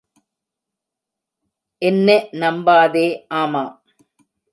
[1.81, 3.07] என்னெ நம்பாதே,
[3.33, 3.71] ஆமாம்.